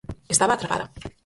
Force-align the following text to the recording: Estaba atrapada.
Estaba 0.33 0.53
atrapada. 0.55 0.85